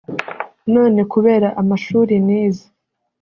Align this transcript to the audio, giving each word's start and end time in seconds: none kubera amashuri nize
none 0.73 1.01
kubera 1.11 1.47
amashuri 1.61 2.13
nize 2.25 2.65